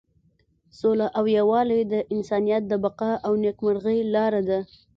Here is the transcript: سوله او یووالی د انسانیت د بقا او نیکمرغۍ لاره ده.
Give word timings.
سوله 0.79 1.07
او 1.17 1.25
یووالی 1.37 1.79
د 1.93 1.95
انسانیت 2.15 2.63
د 2.67 2.73
بقا 2.83 3.11
او 3.25 3.31
نیکمرغۍ 3.43 3.99
لاره 4.15 4.41
ده. 4.49 4.59